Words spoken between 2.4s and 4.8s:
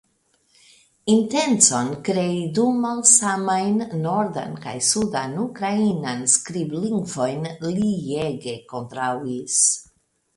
du malsamajn (nordan kaj